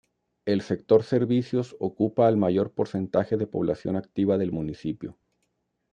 [0.47, 5.15] El sector servicios ocupa al mayor porcentaje de población activa del municipio.